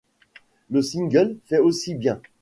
[0.71, 2.19] Le single' fait aussi bien.